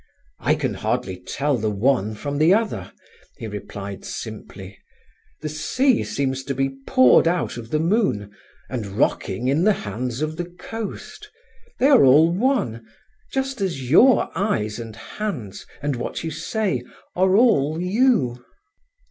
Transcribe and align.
"I 0.39 0.55
can 0.55 0.73
hardly 0.73 1.17
tell 1.21 1.57
the 1.59 1.69
one 1.69 2.15
from 2.15 2.39
the 2.39 2.55
other," 2.55 2.91
he 3.37 3.45
replied 3.45 4.03
simply. 4.03 4.79
"The 5.41 5.49
sea 5.49 6.03
seems 6.03 6.43
to 6.45 6.55
be 6.55 6.71
poured 6.87 7.27
out 7.27 7.55
of 7.55 7.69
the 7.69 7.77
moon, 7.77 8.31
and 8.67 8.87
rocking 8.87 9.47
in 9.47 9.63
the 9.63 9.73
hands 9.85 10.23
of 10.23 10.37
the 10.37 10.45
coast. 10.49 11.29
They 11.79 11.85
are 11.85 12.03
all 12.03 12.31
one, 12.33 12.83
just 13.31 13.61
as 13.61 13.91
your 13.91 14.31
eyes 14.35 14.79
and 14.79 14.95
hands 14.95 15.67
and 15.83 15.95
what 15.95 16.23
you 16.23 16.31
say, 16.31 16.81
are 17.15 17.35
all 17.35 17.79
you." 17.79 18.43